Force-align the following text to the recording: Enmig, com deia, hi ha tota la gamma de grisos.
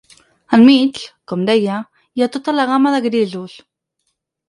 Enmig, 0.57 1.01
com 1.33 1.45
deia, 1.51 1.77
hi 1.99 2.25
ha 2.27 2.31
tota 2.39 2.59
la 2.59 2.69
gamma 2.75 2.97
de 2.99 3.07
grisos. 3.11 3.59